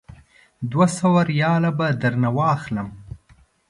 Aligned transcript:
دوه 0.71 0.87
سوه 0.97 1.19
ریاله 1.31 1.71
به 1.77 1.87
درنه 2.01 2.29
واخلم. 2.37 2.89